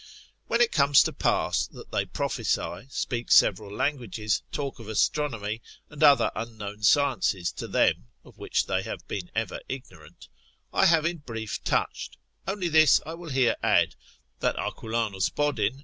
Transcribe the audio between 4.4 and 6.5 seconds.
talk of astronomy, and other